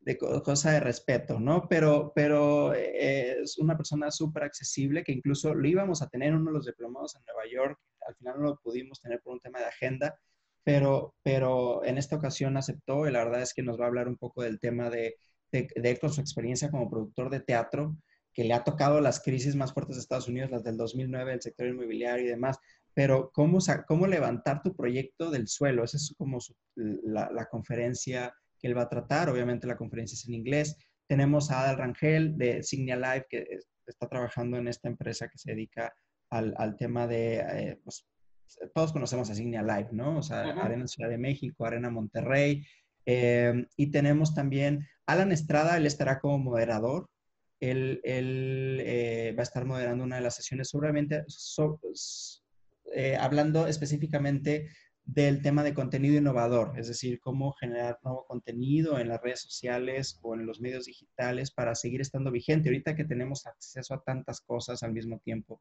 [0.00, 1.66] de cosa de respeto, ¿no?
[1.68, 6.46] Pero, pero eh, es una persona súper accesible que incluso lo íbamos a tener uno
[6.46, 9.58] de los diplomados en Nueva York, al final no lo pudimos tener por un tema
[9.60, 10.18] de agenda,
[10.62, 14.08] pero, pero en esta ocasión aceptó y la verdad es que nos va a hablar
[14.08, 15.16] un poco del tema de,
[15.52, 17.96] de, con su experiencia como productor de teatro,
[18.34, 21.40] que le ha tocado las crisis más fuertes de Estados Unidos, las del 2009, el
[21.40, 22.58] sector inmobiliario y demás,
[22.92, 26.38] pero cómo, cómo levantar tu proyecto del suelo, esa es como
[26.74, 29.28] la, la conferencia que él va a tratar.
[29.28, 30.76] Obviamente la conferencia es en inglés.
[31.06, 33.46] Tenemos a Adal Rangel de Signia Live, que
[33.86, 35.94] está trabajando en esta empresa que se dedica
[36.30, 38.06] al, al tema de, eh, pues,
[38.74, 40.18] todos conocemos a Signia Live, ¿no?
[40.18, 42.64] O sea, Arena Ciudad de México, Arena Monterrey.
[43.06, 47.08] Eh, y tenemos también Alan Estrada, él estará como moderador.
[47.60, 51.24] Él, él eh, va a estar moderando una de las sesiones, seguramente
[53.18, 54.68] hablando específicamente
[55.04, 60.18] del tema de contenido innovador, es decir, cómo generar nuevo contenido en las redes sociales
[60.22, 62.70] o en los medios digitales para seguir estando vigente.
[62.70, 65.60] Ahorita que tenemos acceso a tantas cosas al mismo tiempo.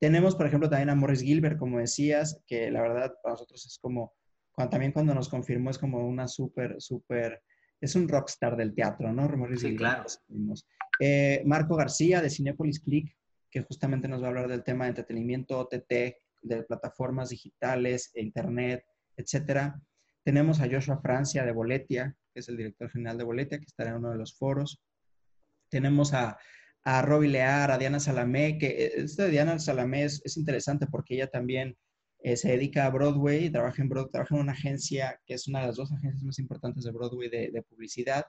[0.00, 3.78] Tenemos, por ejemplo, también a Morris Gilbert, como decías, que la verdad para nosotros es
[3.78, 4.12] como,
[4.52, 7.42] cuando, también cuando nos confirmó es como una súper, súper,
[7.80, 9.28] es un rockstar del teatro, ¿no?
[9.28, 10.04] Morris sí, claro.
[11.00, 13.16] Eh, Marco García de Cinepolis Click,
[13.50, 18.84] que justamente nos va a hablar del tema de entretenimiento OTT, de plataformas digitales, internet,
[19.16, 19.80] etcétera.
[20.22, 23.90] Tenemos a Joshua Francia de Boletia, que es el director general de Boletia, que estará
[23.90, 24.82] en uno de los foros.
[25.68, 26.38] Tenemos a,
[26.84, 31.14] a Roby Lear, a Diana Salamé, que eh, esto de Diana Salamé es, interesante porque
[31.14, 31.76] ella también
[32.20, 35.66] eh, se dedica a Broadway, trabaja en, trabaja en una agencia que es una de
[35.68, 38.26] las dos agencias más importantes de Broadway de publicidad,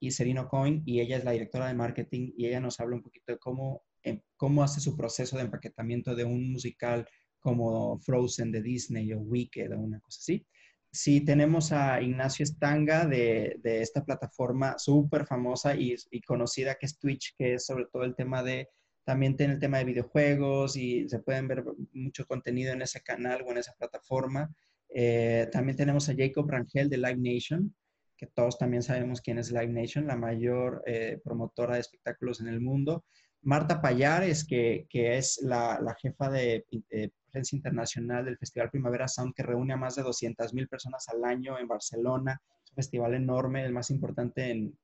[0.00, 3.02] y Serino Coin, y ella es la directora de marketing, y ella nos habla un
[3.02, 7.06] poquito de cómo, em, cómo hace su proceso de empaquetamiento de un musical
[7.38, 10.46] como Frozen de Disney o Wicked o una cosa así.
[10.92, 16.98] Sí, tenemos a Ignacio Estanga de, de esta plataforma súper famosa y, conocida que es
[16.98, 18.68] Twitch, que es sobre todo el tema de,
[19.04, 23.42] también tiene el tema de videojuegos y se pueden ver mucho contenido en ese canal
[23.42, 24.52] o en esa plataforma.
[24.88, 27.74] Eh, también tenemos a Jacob Rangel de Live Nation,
[28.20, 32.48] que todos también sabemos quién es Live Nation, la mayor eh, promotora de espectáculos en
[32.48, 33.02] el mundo.
[33.40, 39.08] Marta Payares, que, que es la, la jefa de eh, prensa internacional del Festival Primavera
[39.08, 42.42] Sound, que reúne a más de 200 mil personas al año en Barcelona.
[42.62, 44.78] Es un festival enorme, el más importante en,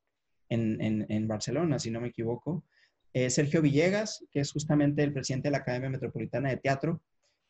[0.49, 2.65] en, en, Barcelona, si no me equivoco.
[3.13, 7.03] Eh, Sergio Villegas, que es justamente el presidente de la Academia Metropolitana de Teatro,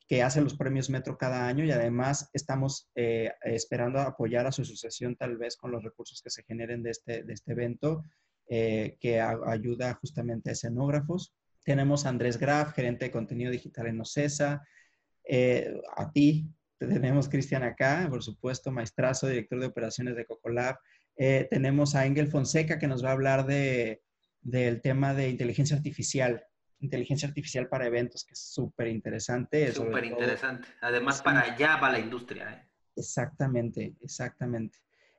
[0.06, 4.62] que hace los premios Metro cada año y además estamos eh, esperando apoyar a su
[4.62, 8.04] asociación tal vez con los recursos que se generen de este, de este evento,
[8.48, 11.34] eh, que ayuda justamente a escenógrafos.
[11.64, 14.62] Tenemos a Andrés Graf, gerente de contenido digital en OCESA,
[15.28, 20.76] eh, a ti, tenemos Cristian acá, por supuesto, maestrazo, director de operaciones de Cocolab.
[21.16, 24.02] Eh, tenemos a Engel Fonseca que nos va a hablar de,
[24.42, 26.44] del tema de inteligencia artificial,
[26.80, 29.72] inteligencia artificial para eventos, que es súper interesante.
[29.72, 30.68] Súper interesante.
[30.80, 32.52] Además, para allá va la industria.
[32.52, 32.68] ¿eh?
[32.96, 34.78] Exactamente, exactamente.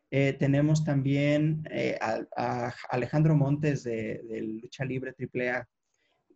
[0.10, 1.64] tenemos también
[2.02, 5.68] a, Alejandro Montes de, de Lucha Libre AAA,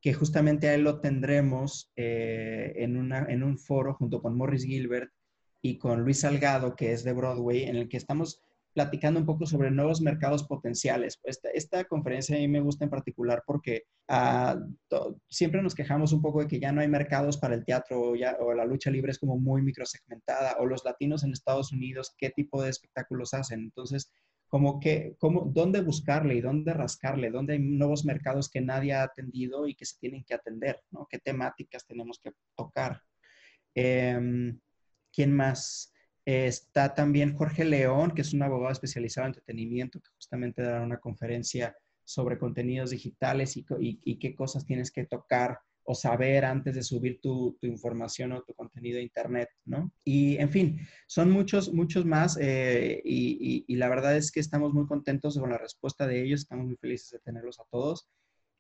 [0.02, 4.66] que justamente a él lo tendremos eh, en, una, en un foro junto con Morris
[4.66, 5.12] Gilbert
[5.62, 8.42] y con Luis Salgado, que es de Broadway, en el que estamos
[8.74, 11.20] platicando un poco sobre nuevos mercados potenciales.
[11.24, 14.58] Esta, esta conferencia a mí me gusta en particular porque ah,
[15.30, 18.54] siempre nos quejamos un poco de que ya no hay mercados para el teatro o,
[18.54, 22.62] la lucha libre es como muy microsegmentada o los latinos en Estados Unidos, qué tipo
[22.62, 23.60] de espectáculos hacen.
[23.60, 24.12] Entonces,
[24.48, 29.04] como que, como, dónde buscarle y dónde rascarle, dónde hay nuevos mercados que nadie ha
[29.04, 31.08] atendido y que se tienen que atender, ¿no?
[31.10, 33.02] ¿Qué temáticas tenemos que tocar?
[33.74, 34.60] Em,
[35.14, 35.94] ¿Quién más?
[36.26, 41.00] Está también Jorge León, que es un abogado especializado en entretenimiento, que justamente dará una
[41.00, 47.20] conferencia sobre contenidos digitales y, qué cosas tienes que tocar o saber antes de subir
[47.22, 49.92] tu, información o tu contenido a internet, ¿no?
[50.04, 54.86] Y en fin, son muchos, muchos más eh, y, la verdad es que estamos muy
[54.86, 58.08] contentos con la respuesta de ellos, estamos muy felices de tenerlos a todos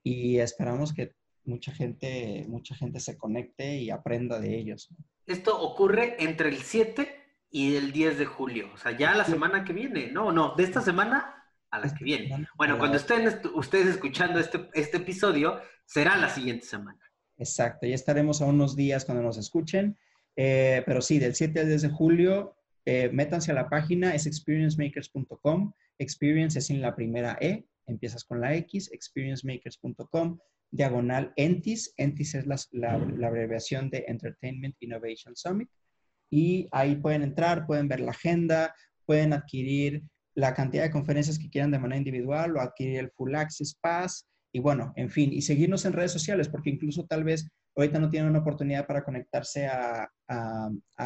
[0.03, 4.89] y esperamos que mucha gente, mucha gente se conecte y aprenda de ellos.
[5.27, 7.20] Esto ocurre entre el 7
[7.51, 10.63] y el 10 de julio, o sea, ya la semana que viene, no, no, de
[10.63, 11.35] esta semana
[11.69, 12.47] a la que viene.
[12.55, 16.99] Bueno, cuando estén ustedes escuchando este, este episodio, será la siguiente semana.
[17.37, 19.97] Exacto, ya estaremos a unos días cuando nos escuchen.
[20.35, 24.25] Eh, pero sí, del 7 al 10 de julio, eh, métanse a la página, es
[24.25, 25.73] experiencemakers.com.
[25.97, 30.39] Experience es en la primera E, empiezas con la X, experiencemakers.com,
[30.71, 31.93] diagonal ENTIS.
[31.97, 35.69] ENTIS es la, la, abreviación de Entertainment Innovation Summit.
[36.31, 38.73] Y ahí pueden entrar, pueden ver la agenda,
[39.05, 40.01] pueden adquirir
[40.33, 44.25] la cantidad de conferencias que quieran de manera individual o adquirir el Full Access Pass
[44.53, 48.09] y bueno, en fin, y seguirnos en redes sociales, porque incluso tal vez ahorita no
[48.09, 50.09] tienen una oportunidad para conectarse a,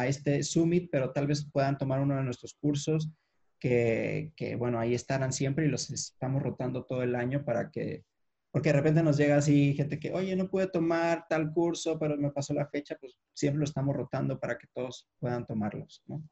[0.06, 3.10] este Summit, pero tal vez puedan tomar uno de nuestros cursos,
[3.58, 8.04] que, bueno, ahí estarán siempre y los estamos rotando todo el año para que,
[8.56, 12.16] porque de repente nos llega así gente que, oye, no pude tomar tal curso, pero
[12.16, 16.22] me pasó la fecha, pues siempre lo estamos rotando para que todos puedan tomarlos, ¿no?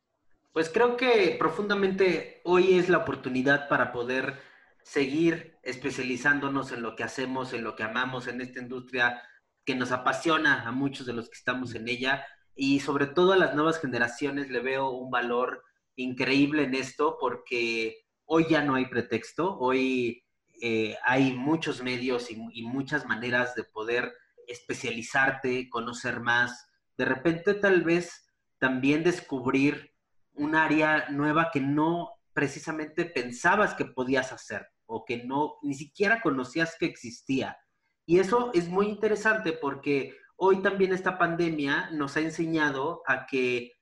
[0.51, 4.39] Pues creo que profundamente hoy es la oportunidad para poder
[4.83, 9.21] seguir especializándonos en lo que hacemos, en lo que amamos, en esta industria
[9.67, 13.37] que nos apasiona a muchos de los que estamos en ella y sobre todo a
[13.37, 15.63] las nuevas generaciones le veo un valor
[15.95, 20.24] increíble en esto porque hoy ya no hay pretexto, hoy
[20.67, 24.15] eh, hay muchos medios y, muchas maneras de poder
[24.47, 29.93] especializarte, conocer más, de repente tal vez también descubrir
[30.33, 36.23] un área nueva que no precisamente pensabas que podías hacer o que no, ni siquiera
[36.23, 37.59] conocías que existía.
[38.07, 43.73] Y eso es muy interesante porque hoy también esta pandemia nos ha enseñado a que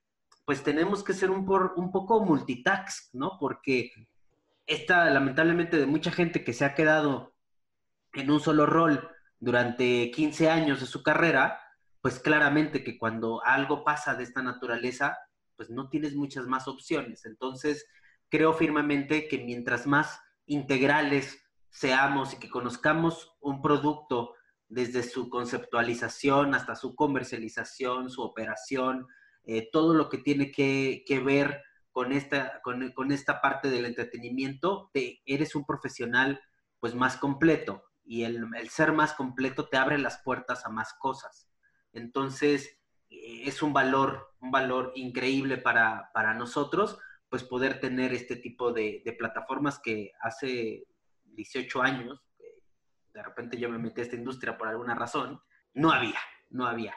[0.43, 3.37] pues tenemos que ser un, un poco multitask, ¿no?
[3.39, 3.89] Porque
[4.65, 7.35] esta, lamentablemente, de mucha gente que se ha quedado
[8.13, 11.59] en un solo rol durante 15 años de su carrera,
[12.01, 15.17] pues claramente que cuando algo pasa de esta naturaleza,
[15.55, 17.25] pues no tienes muchas más opciones.
[17.25, 17.85] Entonces,
[18.29, 24.35] creo firmemente que mientras más integrales seamos y que conozcamos un producto
[24.67, 29.07] desde su conceptualización hasta su comercialización, su operación,
[29.43, 31.61] eh, todo lo que tiene que, ver
[31.93, 36.41] con esta, con, esta parte del entretenimiento, te, eres un profesional
[36.79, 41.47] pues más completo y el, ser más completo te abre las puertas a más cosas.
[41.93, 42.79] Entonces,
[43.11, 46.97] eh, es un valor, un valor increíble para, para nosotros,
[47.29, 50.87] pues poder tener este tipo de, plataformas que hace
[51.25, 52.19] 18 años,
[53.13, 55.39] de repente yo me metí a esta industria por alguna razón,
[55.75, 56.95] no había, no había,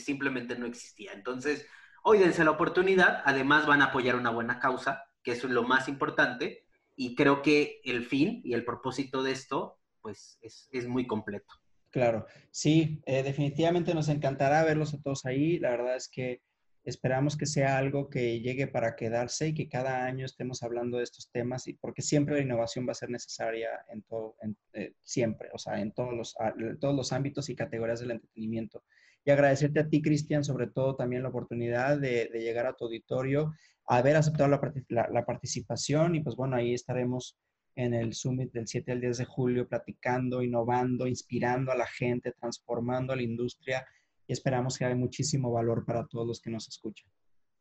[0.00, 1.12] simplemente no existía.
[1.12, 1.68] Entonces,
[2.02, 5.88] hoy dense la oportunidad, además van a apoyar una buena causa, que es lo más
[5.88, 11.54] importante, y creo que el fin y el propósito de esto, pues es, muy completo.
[11.90, 15.58] Claro, sí, eh, definitivamente nos encantará verlos a todos ahí.
[15.58, 16.42] La verdad es que
[16.84, 21.04] Esperamos que sea algo que llegue para quedarse y que cada año estemos hablando de
[21.04, 24.34] estos temas, y porque siempre la innovación va a ser necesaria en todo,
[24.72, 26.34] eh, siempre, o sea, en todos, los,
[26.80, 28.82] todos los ámbitos y categorías del entretenimiento.
[29.24, 33.52] Y agradecerte a ti, Cristian, sobre todo también la oportunidad de, llegar a tu auditorio,
[33.86, 37.36] haber aceptado la, la, participación y pues bueno, ahí estaremos
[37.74, 42.32] en el Summit del 7 al 10 de julio platicando, innovando, inspirando a la gente,
[42.32, 43.86] transformando a la industria
[44.26, 47.08] y esperamos que haya muchísimo valor para todos los que nos escuchan.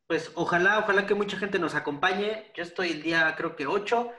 [0.08, 2.52] Pues ojalá, ojalá que mucha gente nos acompañe.
[2.54, 4.12] Yo estoy el día, creo que 8.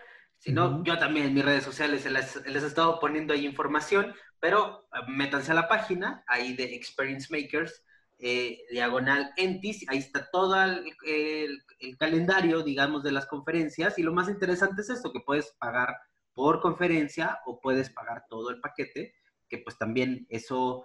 [0.43, 4.13] Si no, yo también en mis redes sociales les, les, he estado poniendo ahí información,
[4.41, 7.85] pero ah, métanse a la página ahí de Experience Makers,
[8.19, 14.01] eh, diagonal Entis, ahí está todo el, el, calendario, digamos, de las conferencias.
[14.01, 15.97] Y lo más interesante es esto, que puedes pagar
[16.35, 19.15] por conferencia o puedes pagar todo el paquete,
[19.49, 20.85] que pues también eso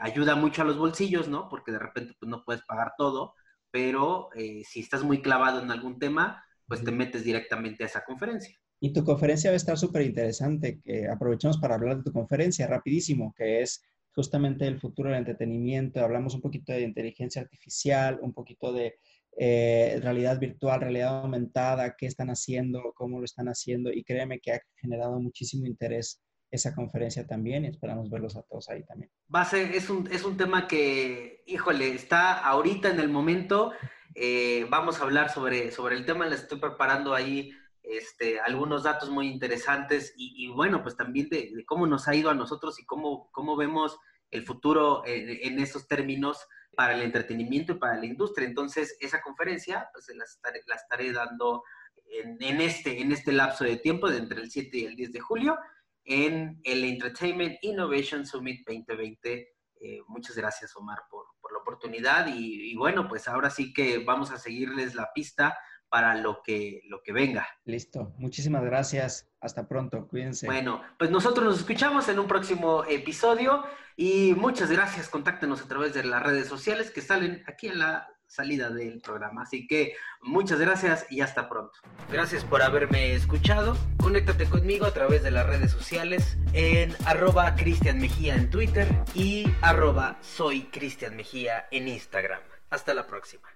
[0.00, 1.50] ayuda mucho a los bolsillos, ¿no?
[1.50, 3.34] Porque de repente pues, no puedes pagar todo,
[3.70, 8.04] pero eh, si estás muy clavado en algún tema, pues te metes directamente a esa
[8.04, 8.58] conferencia.
[8.80, 12.66] Y tu conferencia va a estar súper interesante, que aprovechemos para hablar de tu conferencia
[12.66, 13.82] rapidísimo, que es
[14.14, 16.00] justamente el futuro del entretenimiento.
[16.00, 18.98] Hablamos un poquito de inteligencia artificial, un poquito de
[19.38, 24.52] eh, realidad virtual, realidad aumentada, qué están haciendo, cómo lo están haciendo, y créeme que
[24.52, 29.10] ha generado muchísimo interés esa conferencia también y esperamos verlos a todos ahí también.
[29.34, 33.72] Va a ser, es un, es un tema que, híjole, está ahorita en el momento.
[34.14, 37.50] Eh, vamos a hablar sobre, sobre el tema, les estoy preparando ahí
[37.86, 42.34] este, algunos datos muy interesantes y, bueno, pues también de, cómo nos ha ido a
[42.34, 43.98] nosotros y cómo, cómo vemos
[44.30, 48.46] el futuro en esos términos para el entretenimiento y para la industria.
[48.46, 51.64] Entonces, esa conferencia pues, la, estaré, la estaré dando
[52.08, 55.20] en, este, en este lapso de tiempo, de entre el 7 y el 10 de
[55.20, 55.58] julio,
[56.04, 59.48] en el Entertainment Innovation Summit 2020.
[59.80, 62.26] Eh, muchas gracias, Omar, por, la oportunidad.
[62.26, 65.56] Y, y, bueno, pues ahora sí que vamos a seguirles la pista
[65.88, 67.46] para lo que, lo que venga.
[67.64, 68.12] Listo.
[68.18, 69.28] Muchísimas gracias.
[69.40, 70.08] Hasta pronto.
[70.08, 70.46] Cuídense.
[70.46, 73.64] Bueno, pues nosotros nos escuchamos en un próximo episodio
[73.96, 75.08] y muchas gracias.
[75.08, 79.42] Contáctenos a través de las redes sociales que salen aquí en la salida del programa.
[79.42, 81.78] Así que muchas gracias y hasta pronto.
[82.10, 83.76] Gracias por haberme escuchado.
[83.98, 89.46] Conéctate conmigo a través de las redes sociales en arroba Cristian Mejía en Twitter y
[89.62, 92.40] arroba soy Cristian Mejía en Instagram.
[92.70, 93.55] Hasta la próxima.